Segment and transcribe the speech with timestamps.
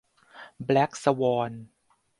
[0.65, 1.51] แบล็กสวอน